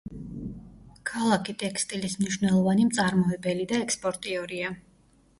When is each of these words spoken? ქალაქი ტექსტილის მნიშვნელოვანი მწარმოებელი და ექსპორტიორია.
ქალაქი 1.09 1.53
ტექსტილის 1.63 2.15
მნიშვნელოვანი 2.21 2.87
მწარმოებელი 2.87 3.67
და 3.73 3.77
ექსპორტიორია. 3.83 4.73